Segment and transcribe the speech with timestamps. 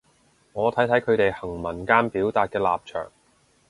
[0.53, 3.11] 我睇睇佢哋行文間表達嘅立場